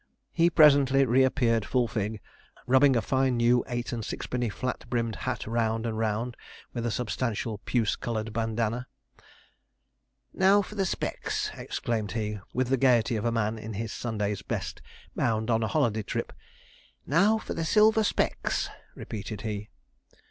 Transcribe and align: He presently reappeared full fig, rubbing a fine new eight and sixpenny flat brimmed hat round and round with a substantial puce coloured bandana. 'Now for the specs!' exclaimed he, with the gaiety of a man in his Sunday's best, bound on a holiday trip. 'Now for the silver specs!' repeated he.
He 0.31 0.49
presently 0.49 1.05
reappeared 1.05 1.63
full 1.63 1.87
fig, 1.87 2.21
rubbing 2.65 2.95
a 2.95 3.03
fine 3.03 3.37
new 3.37 3.63
eight 3.67 3.93
and 3.93 4.03
sixpenny 4.03 4.49
flat 4.49 4.85
brimmed 4.89 5.15
hat 5.15 5.45
round 5.45 5.85
and 5.85 5.95
round 5.95 6.35
with 6.73 6.87
a 6.87 6.89
substantial 6.89 7.59
puce 7.65 7.95
coloured 7.95 8.33
bandana. 8.33 8.87
'Now 10.33 10.63
for 10.63 10.73
the 10.73 10.87
specs!' 10.87 11.51
exclaimed 11.55 12.13
he, 12.13 12.39
with 12.51 12.69
the 12.69 12.77
gaiety 12.77 13.15
of 13.15 13.25
a 13.25 13.31
man 13.31 13.59
in 13.59 13.73
his 13.73 13.91
Sunday's 13.93 14.41
best, 14.41 14.81
bound 15.15 15.51
on 15.51 15.61
a 15.61 15.67
holiday 15.67 16.01
trip. 16.01 16.33
'Now 17.05 17.37
for 17.37 17.53
the 17.53 17.63
silver 17.63 18.03
specs!' 18.03 18.69
repeated 18.95 19.41
he. 19.41 19.69